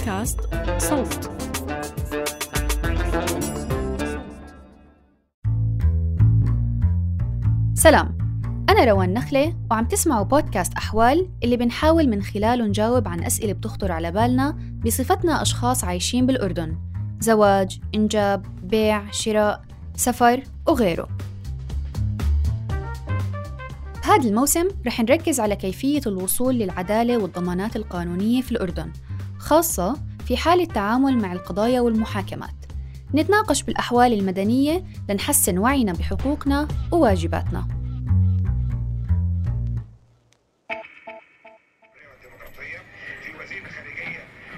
[0.00, 0.40] بودكاست
[0.78, 1.30] صوت.
[7.74, 8.18] سلام.
[8.68, 13.92] أنا روان نخلة وعم تسمعوا بودكاست أحوال اللي بنحاول من خلاله نجاوب عن أسئلة بتخطر
[13.92, 16.78] على بالنا بصفتنا أشخاص عايشين بالأردن.
[17.20, 19.62] زواج، إنجاب، بيع، شراء،
[19.96, 21.08] سفر وغيره.
[24.04, 28.92] بهذا الموسم رح نركز على كيفية الوصول للعدالة والضمانات القانونية في الأردن.
[29.50, 29.96] خاصة
[30.26, 32.54] في حال التعامل مع القضايا والمحاكمات.
[33.14, 37.68] نتناقش بالأحوال المدنية لنحسن وعينا بحقوقنا وواجباتنا.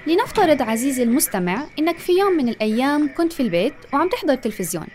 [0.06, 4.86] لنفترض عزيزي المستمع إنك في يوم من الأيام كنت في البيت وعم تحضر تلفزيون.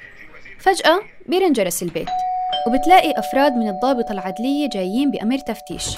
[0.59, 2.09] فجأة بيرن جرس البيت
[2.67, 5.97] وبتلاقي أفراد من الضابطة العدلية جايين بأمر تفتيش.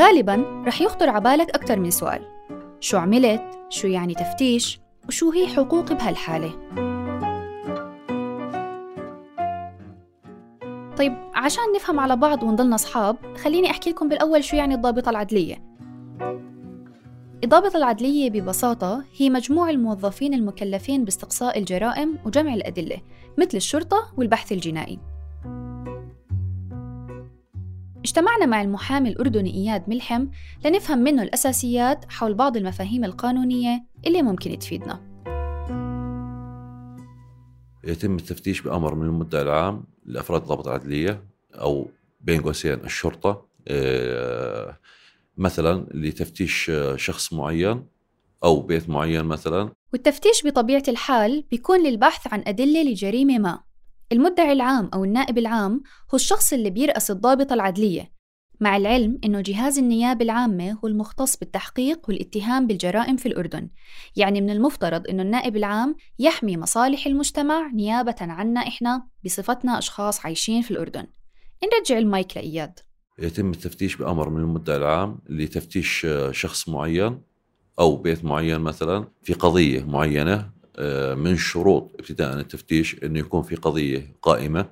[0.00, 2.22] غالبا رح يخطر عبالك أكثر من سؤال
[2.80, 6.52] شو عملت؟ شو يعني تفتيش؟ وشو هي حقوقي بهالحالة؟
[10.96, 15.62] طيب عشان نفهم على بعض ونضلنا أصحاب خليني أحكي لكم بالأول شو يعني الضابطة العدلية
[17.44, 23.00] الضابطة العدلية ببساطة هي مجموع الموظفين المكلفين باستقصاء الجرائم وجمع الأدلة
[23.38, 24.98] مثل الشرطة والبحث الجنائي
[28.10, 30.26] اجتمعنا مع المحامي الأردني إياد ملحم
[30.64, 35.00] لنفهم منه الأساسيات حول بعض المفاهيم القانونية اللي ممكن تفيدنا.
[37.84, 41.88] يتم التفتيش بأمر من المدعي العام لأفراد الضابط العدلية أو
[42.20, 44.78] بين قوسين الشرطة آه،
[45.36, 47.86] مثلا لتفتيش شخص معين
[48.44, 49.72] أو بيت معين مثلا.
[49.92, 53.69] والتفتيش بطبيعة الحال بيكون للبحث عن أدلة لجريمة ما.
[54.12, 58.12] المدعي العام أو النائب العام هو الشخص اللي بيرأس الضابطة العدلية
[58.60, 63.68] مع العلم أنه جهاز النيابة العامة هو المختص بالتحقيق والاتهام بالجرائم في الأردن.
[64.16, 70.62] يعني من المفترض أنه النائب العام يحمي مصالح المجتمع نيابة عنا إحنا بصفتنا أشخاص عايشين
[70.62, 71.06] في الأردن.
[71.74, 72.78] نرجع المايك لإياد.
[73.18, 77.22] يتم التفتيش بأمر من المدعي العام لتفتيش شخص معين
[77.78, 80.50] أو بيت معين مثلا في قضية معينة
[81.14, 84.66] من شروط ابتداء التفتيش أنه يكون في قضية قائمة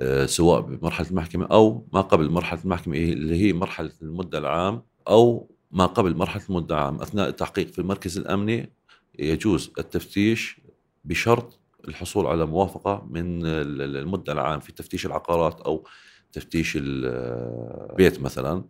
[0.00, 5.50] آه، سواء بمرحلة المحكمة أو ما قبل مرحلة المحكمة اللي هي مرحلة المدعي العام أو
[5.70, 7.00] ما قبل مرحلة المدعي العام.
[7.00, 8.72] أثناء التحقيق في المركز الأمني
[9.18, 10.60] يجوز التفتيش
[11.04, 15.86] بشرط الحصول على موافقة من المدعي العام في تفتيش العقارات أو
[16.32, 18.64] تفتيش البيت مثلا.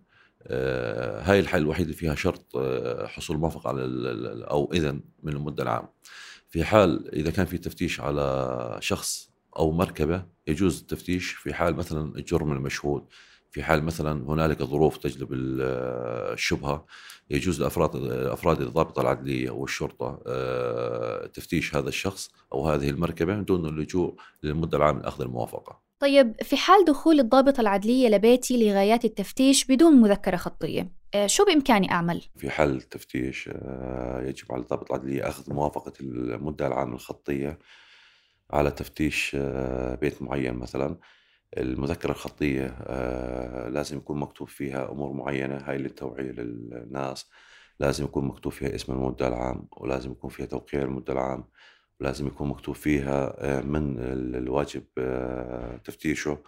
[0.47, 3.83] آه، هاي الحالة الوحيدة اللي فيها شرط آه، حصول موافقة على
[4.51, 5.89] أو إذن من المدة العام.
[6.53, 12.17] في حال إذا كان في تفتيش على شخص أو مركبة يجوز التفتيش في حال مثلا
[12.17, 13.07] الجرم المشهود.
[13.51, 16.87] في حال مثلا هنالك ظروف تجلب الشبهة
[17.31, 24.17] يجوز لأفراد أفراد الضابطة العدلية والشرطة آه، تفتيش هذا الشخص أو هذه المركبة دون اللجوء
[24.43, 25.81] للمدة العام لأخذ الموافقة.
[26.03, 31.91] طيب في حال دخول الضابطة العدلية لبيتي لغايات التفتيش بدون مذكرة خطية آه، شو بإمكاني
[31.91, 37.59] أعمل؟ في حال التفتيش آه، يجب على الضابط العدلية أخذ موافقة المدة العام الخطية
[38.51, 40.99] على تفتيش آه، بيت معين مثلا
[41.57, 42.67] المذكرة الخطية
[43.69, 47.27] لازم يكون مكتوب فيها أمور معينة هاي للتوعية للناس
[47.81, 51.45] لازم يكون مكتوب فيها اسم المدة العام ولازم يكون فيها توقيع المدة العام
[52.01, 53.99] ولازم يكون مكتوب فيها آه، من
[54.35, 56.39] الواجب آه، تفتيشه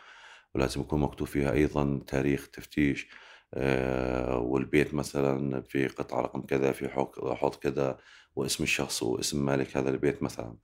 [0.54, 3.08] ولازم يكون مكتوب فيها أيضا تاريخ تفتيش
[3.54, 7.98] آه، والبيت مثلا في قطعة رقم كذا في حوض كذا
[8.36, 10.56] واسم الشخص واسم مالك هذا البيت مثلا.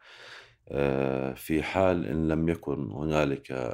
[1.37, 3.73] في حال إن لم يكن هنالك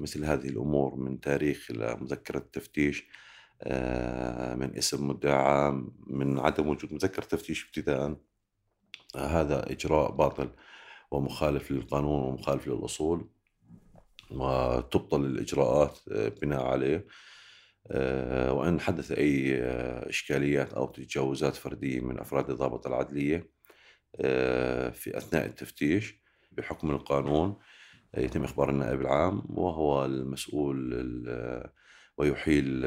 [0.00, 3.08] مثل هذه الأمور من تاريخ مذكرة التفتيش
[4.56, 8.16] من اسم عام من عدم وجود مذكرة تفتيش ابتداء
[9.16, 10.50] هذا إجراء باطل
[11.10, 13.28] ومخالف للقانون ومخالف للأصول
[14.30, 17.06] وتبطل الإجراءات آه، بناء عليه
[17.90, 23.56] آه، وإن حدث أي آه، إشكاليات أو تجاوزات فردية من أفراد الضابط العدلية
[24.92, 26.14] في أثناء التفتيش
[26.52, 27.56] بحكم القانون
[28.16, 30.94] يتم إخبار النائب العام وهو المسؤول
[32.18, 32.82] ويحيل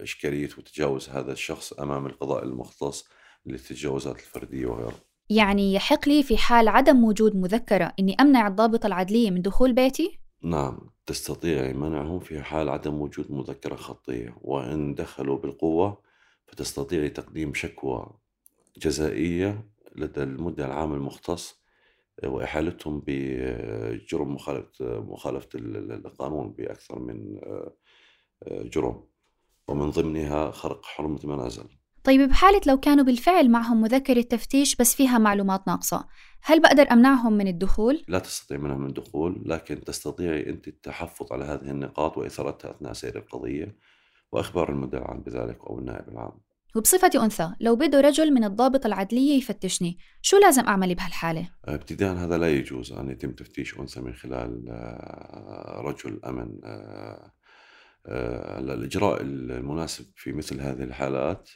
[0.00, 3.08] إشكالية وتجاوز هذا الشخص أمام القضاء المختص
[3.46, 5.00] للتجاوزات الفردية وغيرها.
[5.30, 10.18] يعني يحق لي في حال عدم وجود مذكرة أني أمنع الضابطة العدلية من دخول بيتي؟
[10.42, 16.02] نعم تستطيع منعهم في حال عدم وجود مذكرة خطية وإن دخلوا بالقوة
[16.46, 18.06] فتستطيع تقديم شكوى
[18.76, 21.60] جزائية لدى المدعي العام المختص
[22.24, 27.40] وإحالتهم بجرم مخالفة مخالفة القانون بأكثر من
[28.50, 29.04] جرم.
[29.68, 31.64] ومن ضمنها خرق حرمة المنازل
[32.10, 36.06] طيب بحالة لو كانوا بالفعل معهم مذكرة تفتيش بس فيها معلومات ناقصة
[36.42, 41.70] هل بقدر أمنعهم من الدخول؟ لا تستطيع منهم الدخول لكن تستطيعي أنت التحفظ على هذه
[41.70, 43.76] النقاط وإثارتها أثناء سير القضية
[44.32, 46.32] وإخبار المدعي العام بذلك أو النائب العام
[46.76, 52.38] وبصفتي أنثى لو بده رجل من الضابط العدلية يفتشني شو لازم أعمل بهالحالة؟ ابتداء هذا
[52.38, 57.32] لا يجوز أن يتم تفتيش أنثى من خلال آه، رجل أمن آه،
[58.06, 61.50] الإجراء المناسب في مثل هذه الحالات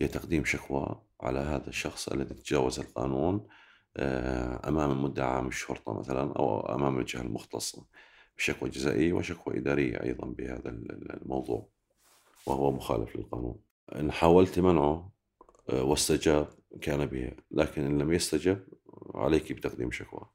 [0.00, 3.46] هي تقديم شكوى على هذا الشخص الذي تجاوز القانون
[4.68, 7.86] أمام المدعى عام الشرطة مثلا أو أمام الجهة المختصة
[8.36, 11.68] بشكوى جزائية وشكوى إدارية أيضا بهذا الموضوع
[12.46, 13.60] وهو مخالف للقانون.
[13.94, 15.12] إن حاولت منعه
[15.70, 16.48] آه، واستجاب
[16.80, 18.58] كان به لكن إن لم يستجب
[19.14, 20.26] عليك بتقديم شكوى.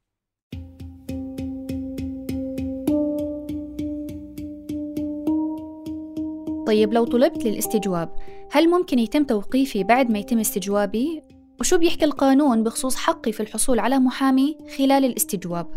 [6.68, 8.10] طيب لو طلبت للاستجواب
[8.52, 11.24] هل ممكن يتم توقيفي بعد ما يتم استجوابي؟
[11.60, 15.68] وشو بيحكي القانون بخصوص حقي في الحصول على محامي خلال الاستجواب؟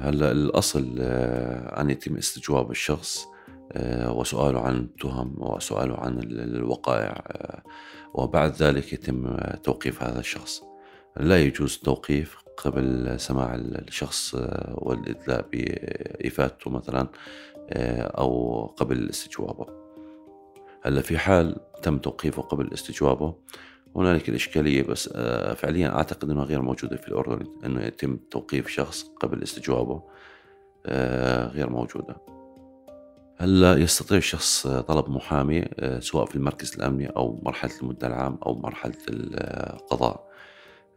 [0.00, 3.26] هلا الأصل آه، أن يتم استجواب الشخص
[3.72, 7.62] آه، وسؤاله عن التهم وسؤاله عن الوقائع آه،
[8.14, 10.62] وبعد ذلك يتم توقيف هذا الشخص
[11.16, 14.34] لا يجوز التوقيف قبل سماع الشخص
[14.74, 17.08] والإدلاء بإفادته مثلا
[18.18, 19.83] أو قبل استجوابه
[20.86, 23.34] هلا في حال تم توقيفه قبل استجوابه.
[23.96, 25.08] هنالك الإشكالية بس
[25.56, 30.02] فعليا أعتقد أنها غير موجودة في الأردن أنه يتم توقيف شخص قبل استجوابه
[31.54, 32.16] غير موجودة.
[33.36, 38.54] هلا يستطيع الشخص طلب محامي آه، سواء في المركز الأمني أو مرحلة المدة العام أو
[38.54, 40.28] مرحلة القضاء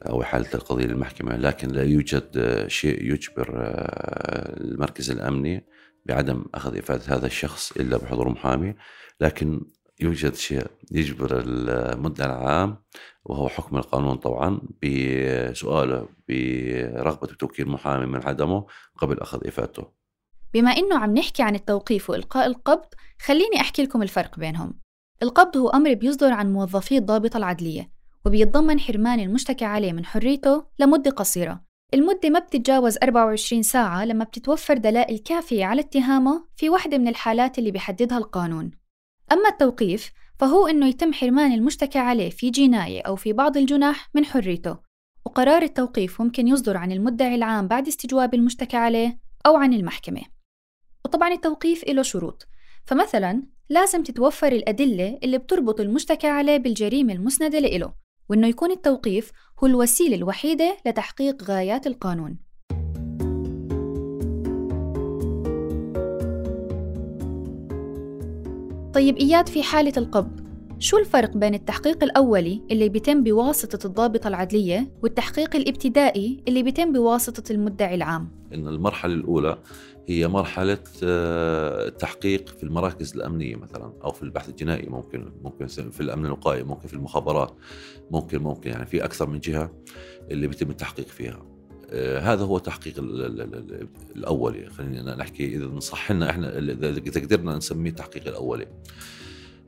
[0.10, 5.66] أو حاله القضية للمحكمة لكن لا يوجد آه، شيء يجبر آه، المركز الأمني
[6.06, 8.76] بعدم أخذ إفادة هذا الشخص إلا بحضور محامي.
[9.22, 9.66] لكن
[10.00, 12.78] يوجد شيء يجبر المدة العام
[13.26, 18.66] وهو حكم القانون طبعا بسؤاله برغبة توكيل محامي من عدمه
[18.98, 19.88] قبل أخذ إفادته.
[20.54, 22.86] بما إنه عم نحكي عن التوقيف وإلقاء القبض
[23.22, 24.80] خليني أحكي لكم الفرق بينهم.
[25.24, 27.92] القبض هو أمر بيصدر عن موظفي الضابطة العدلية
[28.26, 31.62] وبيتضمن حرمان المشتكى عليه من حريته لمدة قصيرة.
[31.94, 37.60] المدة ما بتتجاوز 24 ساعة لما بتتوفر دلائل كافية على اتهامه في واحدة من الحالات
[37.60, 38.72] اللي بيحددها القانون.
[39.32, 44.26] أما التوقيف فهو إنه يتم حرمان المشتكى عليه في جناية أو في بعض الجناح من
[44.26, 44.78] حريته
[45.26, 50.22] وقرار التوقيف ممكن يصدر عن المدعي العام بعد استجواب المشتكى عليه أو عن المحكمة.
[51.06, 52.48] وطبعا التوقيف له شروط
[52.86, 57.94] فمثلا لازم تتوفر الأدلة اللي بتربط المشتكى عليه بالجريمة المسندة له
[58.30, 62.47] وإنه يكون التوقيف هو الوسيلة الوحيدة لتحقيق غايات القانون.
[68.98, 70.48] طيب إياد في حالة القبض
[70.80, 77.52] شو الفرق بين التحقيق الأولي اللي بيتم بواسطة الضابطة العدلية والتحقيق الابتدائي اللي بيتم بواسطة
[77.52, 79.58] المدعي العام؟ إن المرحلة الأولى
[80.08, 86.02] هي مرحلة التحقيق آه، في المراكز الأمنية مثلا أو في البحث الجنائي ممكن ممكن في
[86.02, 87.56] الأمن الوقائي ممكن في المخابرات
[88.12, 89.72] ممكن ممكن يعني في أكثر من جهة
[90.32, 91.57] اللي بيتم التحقيق فيها
[91.94, 92.94] هذا هو التحقيق
[94.16, 98.68] الأولي خلينا نحكي إذا صح لنا إحنا إذا قدرنا نسميه التحقيق الأولي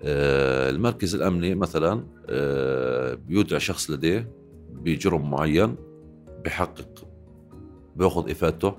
[0.04, 2.04] آه، المركز الأمني مثلا
[3.28, 4.32] بيودع شخص لديه
[4.72, 5.76] بجرم معين
[6.46, 7.10] بحقق
[7.96, 8.76] بيأخذ إفادته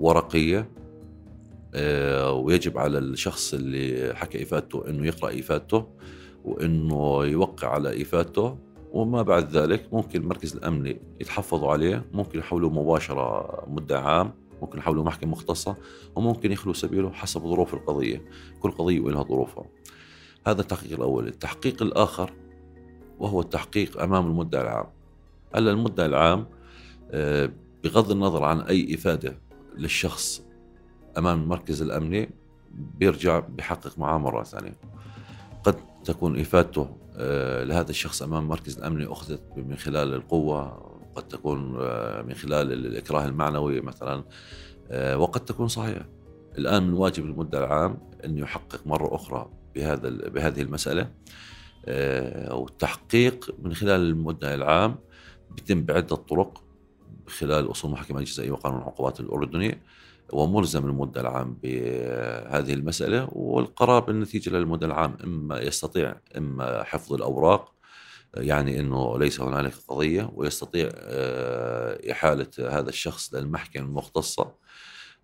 [0.00, 0.70] ورقية.
[1.74, 5.86] آه، ويجب على الشخص اللي حكى إفادته أنه يقرأ إفادته
[6.44, 8.58] وأنه يوقع على إفادته.
[8.92, 15.04] وما بعد ذلك ممكن المركز الأمني يتحفظوا عليه ممكن يحولوه مباشرة مدة عام ممكن يحولوه
[15.04, 15.76] محكمة مختصة
[16.16, 18.24] وممكن يخلوا سبيله حسب ظروف القضية
[18.60, 19.64] كل قضية ولها ظروفها.
[20.46, 21.28] هذا التحقيق الأول.
[21.28, 22.32] التحقيق الآخر
[23.18, 24.86] وهو التحقيق أمام المدعي العام.
[25.54, 26.46] هلا المدعي العام
[27.10, 27.50] آه،
[27.84, 29.38] بغض النظر عن أي إفادة
[29.76, 30.42] للشخص
[31.18, 32.30] أمام المركز الامني
[32.98, 34.74] بيرجع بحقق معاه مره ثانية.
[35.64, 41.76] قد تكون إفادته آه، لهذا الشخص أمام المركز الأمني أخذت من خلال القوة قد تكون
[41.80, 44.24] آه، من خلال الإكراه المعنوي مثلا
[44.90, 46.08] آه، وقد تكون صحيحة.
[46.58, 51.10] الآن من واجب المدعي العام انه يحقق مرة أخرى بهذا بهذه المسألة
[52.50, 54.96] والتحقيق من خلال المدعي العام
[55.50, 56.62] بيتم بعدة طرق
[57.26, 59.78] خلال أصول المحكمه الجزائية وقانون العقوبات الاردني
[60.32, 67.78] وملزم المدة العام بهذه المسألة والقرار بالنتيجة للمدة العام إما يستطيع إما حفظ الأوراق
[68.36, 74.54] يعني أنه ليس هنالك قضية ويستطيع آه، إحالة هذا الشخص للمحكمة المختصة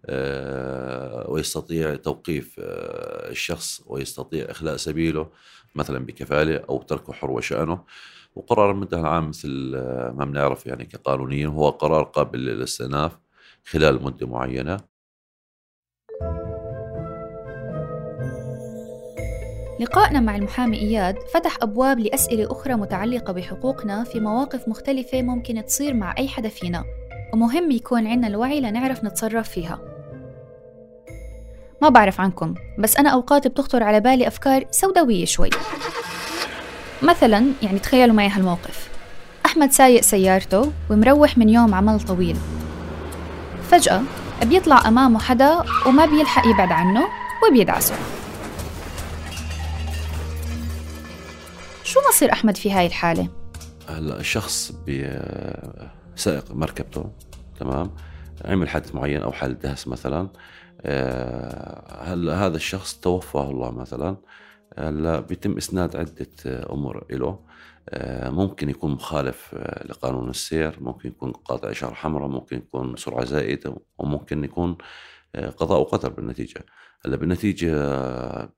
[0.06, 5.30] آه، ويستطيع توقيف آه، الشخص ويستطيع إخلاء سبيله
[5.74, 7.84] مثلا بكفالة أو تركه حر وشأنه.
[8.36, 9.48] وقرار المدة العام مثل
[10.16, 13.18] ما بنعرف يعني كقانونيا هو قرار قابل للاستئناف
[13.64, 14.93] خلال مدة معينة.
[19.80, 25.94] لقائنا مع المحامي إياد فتح أبواب لأسئلة أخرى متعلقة بحقوقنا في مواقف مختلفة ممكن تصير
[25.94, 26.84] مع أي حدا فينا
[27.32, 29.78] ومهم يكون عنا الوعي لنعرف نتصرف فيها.
[31.82, 35.50] ما بعرف عنكم بس أنا أوقات بتخطر على بالي أفكار سوداوية شوي.
[37.02, 38.88] مثلا يعني تخيلوا معي هالموقف.
[39.46, 42.36] أحمد سايق سيارته ومروح من يوم عمل طويل.
[43.70, 44.02] فجأة
[44.42, 47.04] بيطلع أمامه حدا وما بيلحق يبعد عنه
[47.48, 47.94] وبيدعسه.
[51.84, 53.28] شو مصير أحمد في هاي الحالة؟
[53.88, 54.72] هلا الشخص
[56.16, 57.10] سائق مركبته
[57.60, 57.90] تمام؟
[58.44, 60.28] عمل حادث معين أو حالة دهس مثلا.
[60.82, 64.16] آه، هلا هذا الشخص توفاه الله مثلا.
[64.78, 67.38] هلا بيتم إسناد عدة أمور له
[68.30, 73.76] ممكن يكون مخالف آه، لقانون السير ممكن يكون قاطع اشاره حمراء ممكن يكون سرعة زائدة
[73.98, 74.76] وممكن يكون
[75.36, 76.64] قضاء وقدر بالنتيجة.
[77.06, 77.70] هلأ بالنتيجة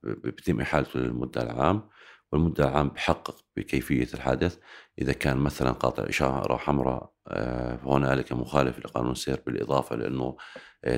[0.03, 1.89] بيتم إحالته للمدة العام
[2.31, 4.57] والمدة العام بحقق بكيفية الحادث.
[5.01, 7.11] إذا كان مثلا قاطع إشارة حمراء
[7.77, 10.37] فهنالك مخالف لقانون السير بالإضافة لأنه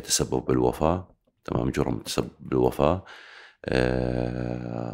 [0.03, 3.05] تسبب بالوفاة تمام جرم تسبب بالوفاة.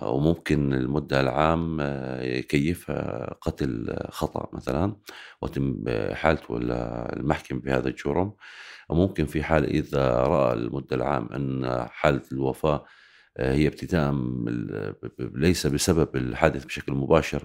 [0.04, 1.78] وممكن المدة العام
[2.22, 4.96] يكيفها قتل خطأ مثلا
[5.42, 6.58] وتم حالته
[7.14, 8.34] المحكمة بهذا الجرم.
[8.90, 12.86] وممكن في حال إذا رأى المدة العام أن حالة الوفاة آه،
[13.40, 14.14] هي ابتداء
[15.20, 17.42] ليس بسبب الحادث بشكل مباشر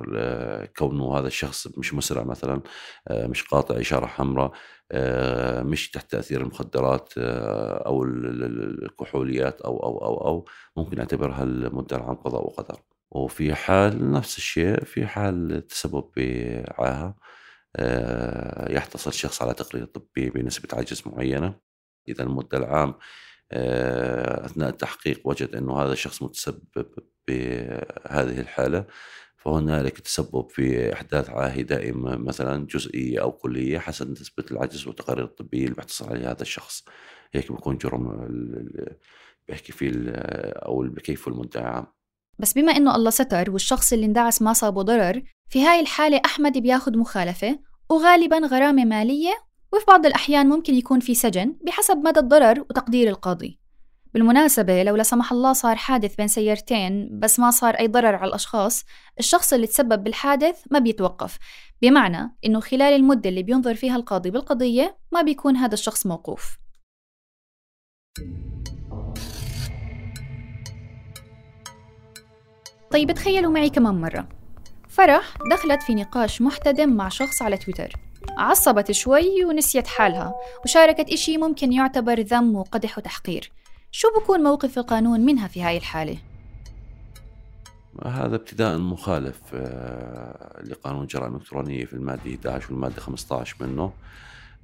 [0.76, 2.62] كونه هذا الشخص مش مسرع مثلا
[3.08, 4.52] آه، مش قاطع إشارة حمراء
[4.92, 7.12] آه، مش تحت تأثير المخدرات
[7.86, 10.44] أو الكحوليات أو أو أو أو
[10.76, 12.80] ممكن نعتبرها المدة العام قضاء وقدر.
[13.10, 17.16] وفي حال نفس الشيء في حال تسبب بعاهة
[18.70, 21.54] يحتصل الشخص على تقرير طبي بنسبة عجز معينة.
[22.08, 22.98] إذا المدة العام آه،
[23.52, 26.86] أثناء التحقيق وجد إنه هذا الشخص متسبب
[27.28, 28.86] بهذه الحالة
[29.36, 35.64] فهنالك تسبب في إحداث عاهه دائمه مثلا جزئية أو كلية حسب نسبة العجز والتقارير الطبية
[35.64, 36.84] اللي بيحتصل عليها هذا الشخص.
[37.32, 38.28] هيك بيكون جرم
[39.48, 39.92] بيحكي فيه
[40.56, 41.86] أو المدعي عام
[42.38, 46.58] بس بما إنه الله ستر والشخص اللي اندعس ما صابه ضرر في هاي الحالة أحمد
[46.58, 47.58] بياخد مخالفة
[47.90, 53.60] وغالبا غرامة مالية وفي بعض الأحيان ممكن يكون في سجن بحسب مدى الضرر وتقدير القاضي.
[54.14, 58.28] بالمناسبة لو لا سمح الله صار حادث بين سيارتين بس ما صار أي ضرر على
[58.28, 58.84] الأشخاص
[59.18, 61.38] الشخص اللي تسبب بالحادث ما بيتوقف.
[61.82, 66.56] بمعنى إنه خلال المدة اللي بينظر فيها القاضي بالقضية ما بيكون هذا الشخص موقوف.
[72.90, 74.28] طيب تخيلوا معي كمان مرة.
[74.88, 78.09] فرح دخلت في نقاش محتدم مع شخص على تويتر.
[78.28, 80.34] عصبت شوي ونسيت حالها.
[80.64, 83.52] وشاركت إشي ممكن يعتبر ذم وقدح وتحقير.
[83.90, 86.18] شو بكون موقف القانون منها في هاي الحالة؟
[88.04, 93.92] هذا ابتداء مخالف آه، لقانون الجرائم الإلكترونية في المادة 11 والمادة 15 منه.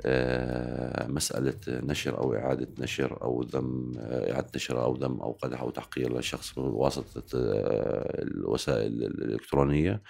[0.07, 5.61] آه، مسألة نشر أو إعادة نشر أو ذم آه، إعادة نشر أو ذم أو قدح
[5.61, 10.03] أو تحقير لشخص بواسطة الوسائل الإلكترونية.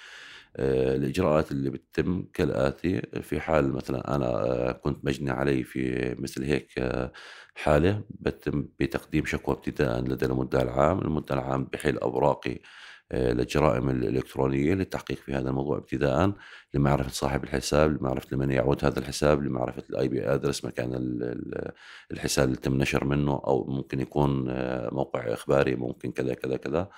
[0.57, 3.03] آه، الإجراءات اللي بتتم كالآتي.
[3.23, 7.13] في حال مثلا أنا آه، كنت مجني علي في مثل هيك آه،
[7.55, 10.99] حالة بتم بتقديم شكوى ابتداء لدى المدعي العام.
[10.99, 12.59] المدعي العام بحيل أوراقي
[13.15, 16.33] للجرائم الإلكترونية للتحقيق في هذا الموضوع ابتداء
[16.75, 20.91] لمعرفة صاحب الحساب لمعرفة لمن يعود هذا الحساب لمعرفة ال IP address مكان
[22.13, 24.31] الحساب اللي تم نشر منه أو ممكن يكون
[24.95, 26.89] موقع إخباري ممكن كذا كذا كذا.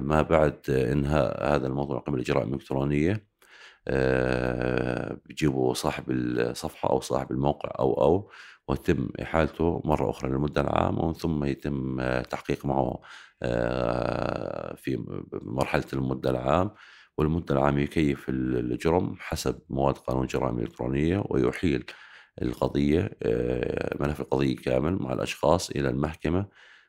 [0.00, 3.28] ما بعد انهاء هذا الموضوع قبل الاجراء الالكترونيه
[3.88, 8.30] آه، بيجيبوا صاحب الصفحة أو صاحب الموقع أو أو
[8.68, 13.00] ويتم إحالته مرة أخرى للمدة العامة ومن ثم يتم تحقيق معه
[13.42, 15.04] آه، في
[15.42, 16.70] مرحلة المدة العام
[17.18, 21.84] والمدة العام يكيف الجرم حسب مواد قانون الجرائم الالكترونيه ويحيل
[22.42, 23.10] القضية
[24.00, 26.46] ملف القضية كامل مع الأشخاص إلى المحكمة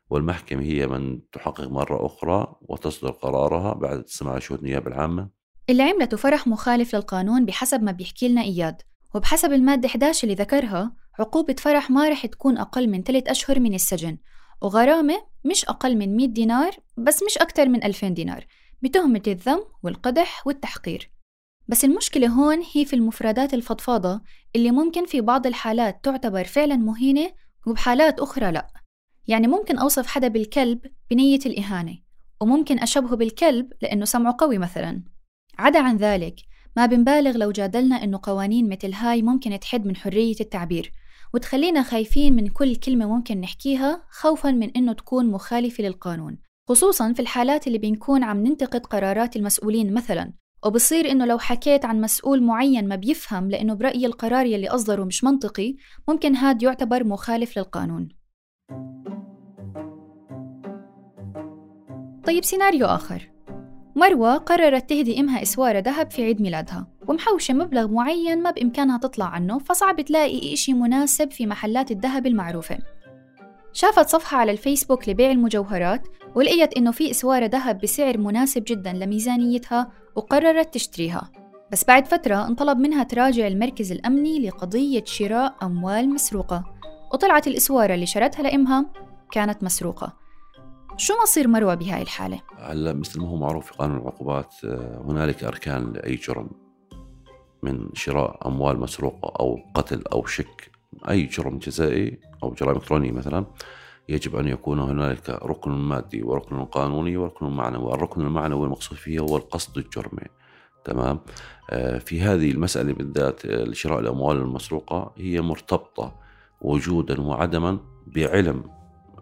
[0.10, 5.30] والمحكمة هي من تحقق مرة أخرى وتصدر قرارها بعد سماع شهود النيابة العامة.
[5.70, 8.82] اللي عملته فرح مخالف للقانون بحسب ما بيحكي لنا إياد
[9.16, 13.74] وبحسب المادة 11 اللي ذكرها عقوبة فرح ما رح تكون أقل من 3 أشهر من
[13.74, 14.18] السجن
[14.62, 18.46] وغرامة مش أقل من 100 دينار بس مش أكثر من 2000 دينار
[18.82, 21.12] بتهمة الذم والقدح والتحقير.
[21.68, 24.22] بس المشكلة هون هي في المفردات الفضفاضة
[24.56, 27.32] اللي ممكن في بعض الحالات تعتبر فعلا مهينة
[27.68, 28.78] وبحالات أخرى لأ.
[29.29, 30.79] يعني ممكن أوصف حدا بالكلب
[31.12, 31.98] بنية الإهانة
[32.41, 35.03] وممكن أشبهه بالكلب لأنه سمعه قوي مثلا.
[35.59, 36.36] عدا عن ذلك
[36.77, 40.91] ما بنبالغ لو جادلنا إنه قوانين مثل هاي ممكن تحد من حرية التعبير
[41.33, 46.38] وتخلينا خايفين من كل كلمة ممكن نحكيها خوفا من إنه تكون مخالفة للقانون.
[46.69, 50.33] خصوصا في الحالات اللي بنكون عم ننتقد قرارات المسؤولين مثلا
[50.65, 55.24] وبصير إنه لو حكيت عن مسؤول معين ما بيفهم لأنه برأيي القرار يلي أصدره مش
[55.24, 55.75] منطقي
[56.07, 58.18] ممكن هاد يعتبر مخالف للقانون.
[62.25, 63.31] طيب سيناريو آخر.
[63.95, 69.25] مروة قررت تهدي إمها إسوارة ذهب في عيد ميلادها ومحوشة مبلغ معين ما بإمكانها تطلع
[69.25, 72.77] عنه فصعب تلاقي إشي مناسب في محلات الذهب المعروفة.
[73.73, 79.91] شافت صفحة على الفيسبوك لبيع المجوهرات ولقيت إنه في إسوارة ذهب بسعر مناسب جدا لميزانيتها
[80.15, 81.31] وقررت تشتريها.
[81.71, 86.78] بس بعد فترة انطلب منها تراجع المركز الأمني لقضية شراء أموال مسروقة.
[87.13, 88.86] وطلعت الإسوارة اللي شرتها لإمها
[89.32, 90.13] كانت مسروقة.
[90.98, 95.44] شو مصير مروة بهاي الحالة؟ هلا مثل ما هو معروف في قانون العقوبات آه، هنالك
[95.44, 96.50] أركان لأي جرم
[97.63, 100.72] من شراء أموال مسروقة أو قتل أو شك.
[101.10, 103.46] أي جرم جزائي أو جرائم إلكترونية مثلا
[104.10, 107.94] يجب أن يكون هنالك ركن مادي وركن قانوني وركن معنوي.
[107.94, 110.28] الركن المعنوي المقصود فيه هو القصد الجرمي.
[110.86, 111.20] تمام؟
[111.70, 116.28] آه، في هذه المسألة بالذات آه، شراء الأموال المسروقة هي مرتبطة
[116.62, 118.63] وجودا وعدما بعلم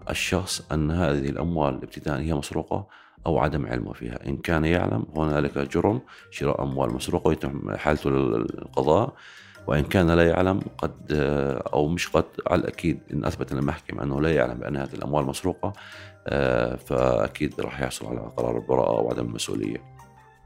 [0.09, 2.87] الشخص أن هذه الأموال ابتداء هي مسروقة
[3.25, 4.27] أو عدم علمه فيها.
[4.27, 6.01] إن كان يعلم هنالك جرم
[6.31, 9.13] شراء أموال مسروقة ويتم حالته للقضاء.
[9.67, 11.07] وإن كان لا يعلم قد
[11.73, 15.73] أو مش قد على الأكيد إن أثبت المحكمة أنه لا يعلم بأن هذه الأموال مسروقة
[16.77, 19.77] فأكيد راح يحصل على قرار البراءة وعدم المسؤولية.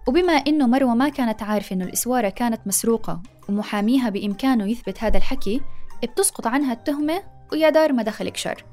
[0.08, 5.62] وبما إنه مروة ما كانت عارفة إنه الإسوارة كانت مسروقة ومحاميها بإمكانه يثبت هذا الحكي
[6.08, 8.66] بتسقط عنها التهمة ويا دار ما دخلك شر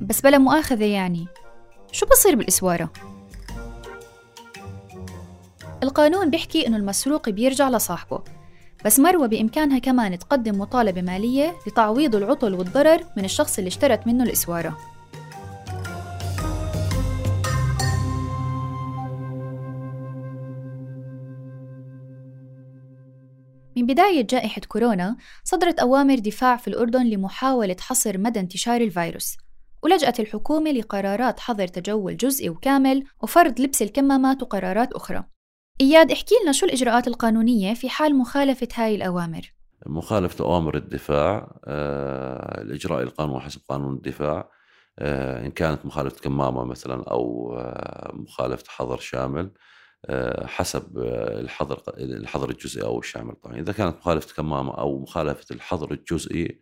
[0.00, 1.26] بس بلا مؤاخذة يعني
[1.92, 2.90] شو بصير بالإسوارة؟
[5.82, 8.20] القانون بيحكي إنه المسروق بيرجع لصاحبه
[8.84, 14.24] بس مروة بإمكانها كمان تقدم مطالبة مالية لتعويض العطل والضرر من الشخص اللي اشترت منه
[14.24, 14.78] الإسوارة
[23.88, 29.36] بداية جائحة كورونا صدرت أوامر دفاع في الأردن لمحاولة حصر مدى انتشار الفيروس.
[29.82, 35.24] ولجأت الحكومة لقرارات حظر تجول جزئي وكامل وفرض لبس الكمامات وقرارات أخرى.
[35.80, 39.52] إياد احكي لنا شو الإجراءات القانونية في حال مخالفة هاي الأوامر؟
[39.86, 44.50] مخالفة أوامر الدفاع آه، الإجراء القانوني حسب قانون الدفاع
[44.98, 49.50] آه، إن كانت مخالفة كمامة مثلا أو آه، مخالفة حظر شامل.
[50.44, 53.34] حسب الحظر الحظر الجزئي أو الشامل.
[53.34, 56.60] طبعا إذا كانت مخالفة كمامة أو مخالفة الحظر الجزئي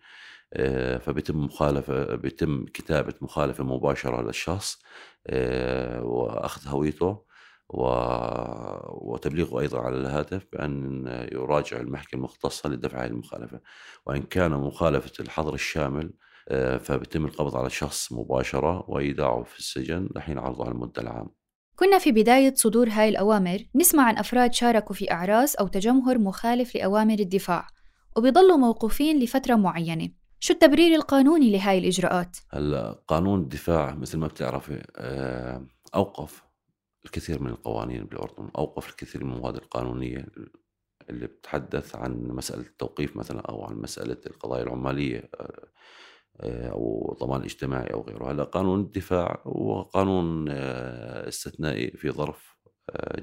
[0.55, 4.83] آه، فبيتم مخالفة بيتم كتابة مخالفة مباشرة للشخص
[5.27, 7.27] آه، وأخذ هويته
[7.69, 13.61] وتبليغه أيضا على الهاتف بأن يراجع المحكمة المختصة لدفع هذه المخالفة.
[14.07, 16.13] وإن كان مخالفة الحظر الشامل
[16.49, 21.31] آه، فبيتم القبض على الشخص مباشرة وإيداعه في السجن لحين عرضه على المدة العام
[21.77, 26.75] كنا في بداية صدور هاي الأوامر نسمع عن أفراد شاركوا في أعراس أو تجمهر مخالف
[26.75, 27.67] لأوامر الدفاع
[28.17, 30.09] وبيضلوا موقوفين لفترة معينة
[30.41, 36.43] شو التبرير القانوني لهاي الإجراءات؟ هلأ قانون الدفاع مثل ما بتعرفي آه، أوقف
[37.05, 40.27] الكثير من القوانين بالأردن أوقف الكثير من المواد القانونية
[41.11, 45.31] اللي بتتحدث عن مسألة التوقيف مثلا أو عن مسألة القضايا العمالية
[46.41, 48.33] آه، آه، أو ضمان اجتماعي أو غيره.
[48.33, 52.57] هلأ قانون الدفاع هو قانون استثنائي في ظرف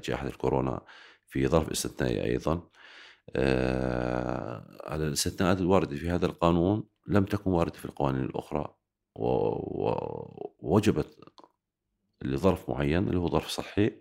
[0.04, 0.80] جائحة الكورونا
[1.26, 2.68] في ظرف استثنائي أيضا.
[4.84, 8.74] على الاستثناءات الواردة في هذا القانون لم تكن واردة في القوانين الأخرى
[10.62, 11.18] ووجبت
[12.22, 13.86] لظرف معين اللي هو ظرف صحي.
[13.86, 13.98] آه،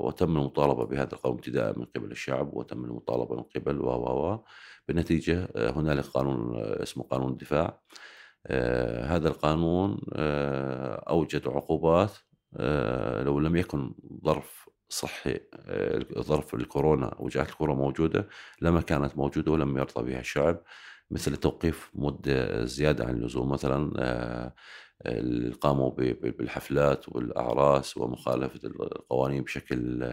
[0.00, 4.44] وتم المطالبة بهذا القانون ابتداء من قبل الشعب وتم المطالبة من قبل و و
[4.88, 7.80] بالنتيجة آه، هنالك قانون آه، اسمه قانون الدفاع.
[9.04, 10.00] هذا القانون
[11.08, 12.12] أوجد عقوبات
[13.26, 15.40] لو لم يكن ظرف صحي
[16.18, 18.28] ظرف الكورونا وجائحة الكورونا موجودة
[18.62, 20.62] لما كانت موجودة ولم يرضى بها الشعب
[21.10, 24.52] مثل توقيف مدة زيادة عن اللزوم مثلا
[25.02, 30.04] آه، قاموا بالحفلات والأعراس ومخالفة القوانين بشكل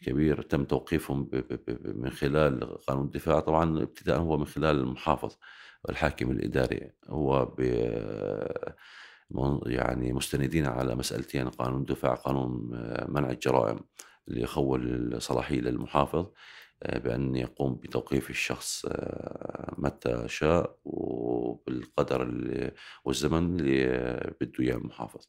[0.00, 1.30] كبير تم توقيفهم
[1.84, 3.40] من خلال قانون الدفاع.
[3.40, 5.36] طبعا ابتداء هو من خلال المحافظ
[5.84, 6.92] والحاكم الإداري.
[7.08, 7.54] هو
[9.66, 12.68] يعني مستندين على مسألتين قانون الدفاع قانون
[13.08, 13.78] منع الجرائم
[14.28, 16.26] اللي يخول الصلاحية للمحافظ
[16.84, 22.22] بأن يقوم بتوقيف الشخص آه، متى شاء وبالقدر
[23.04, 23.86] والزمن اللي
[24.40, 25.28] بده إياه المحافظ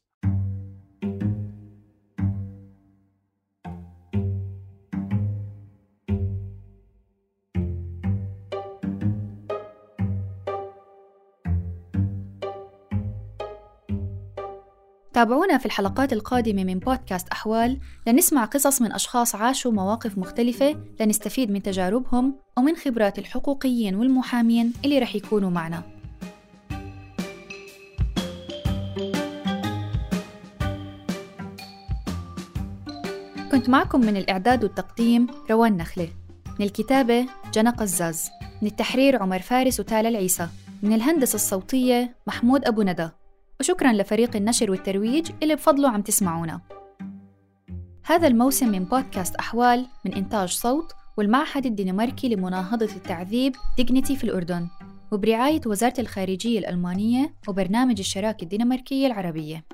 [15.18, 21.50] تابعونا في الحلقات القادمة من بودكاست أحوال لنسمع قصص من أشخاص عاشوا مواقف مختلفة لنستفيد
[21.50, 25.82] من تجاربهم ومن خبرات الحقوقيين والمحامين اللي رح يكونوا معنا.
[33.52, 36.08] كنت معكم من الإعداد والتقديم روان نخلة
[36.58, 38.30] من الكتابة جنى قزاز
[38.62, 40.48] من التحرير عمر فارس وتالا العيسى
[40.82, 43.08] من الهندسة الصوتية محمود أبو ندى.
[43.60, 46.60] وشكرا لفريق النشر والترويج اللي بفضله عم تسمعونا.
[48.04, 54.68] هذا الموسم من بودكاست أحوال من إنتاج صوت والمعهد الدنماركي لمناهضة التعذيب ديجنيتي في الأردن
[55.12, 59.64] وبرعاية وزارة الخارجية الألمانية وبرنامج الشراكة الدنماركية العربية.